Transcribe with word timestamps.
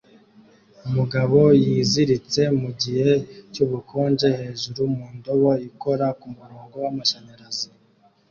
Umugabo 0.87 1.39
yiziritse 1.63 2.41
mugihe 2.61 3.11
cyubukonje 3.53 4.27
hejuru 4.39 4.81
mu 4.95 5.05
ndobo 5.17 5.49
ikora 5.69 6.05
kumurongo 6.21 6.75
w'amashanyarazi 6.83 7.67